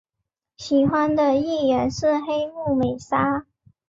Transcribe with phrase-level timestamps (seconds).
[0.57, 3.45] 喜欢的艺人是黑木美纱。